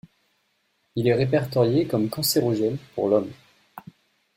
[0.95, 3.29] Il est répertorié comme cancérogène pour l'homme.